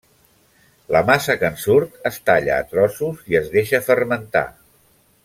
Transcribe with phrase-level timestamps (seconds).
[0.95, 4.47] La massa que en surt es talla a trossos i es deixa fermentar.